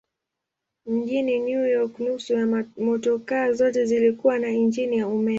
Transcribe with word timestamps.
Mjini 0.85 1.39
New 1.39 1.65
York 1.69 1.99
nusu 1.99 2.33
ya 2.33 2.65
motokaa 2.77 3.51
zote 3.51 3.85
zilikuwa 3.85 4.39
na 4.39 4.49
injini 4.49 4.97
ya 4.97 5.07
umeme. 5.07 5.29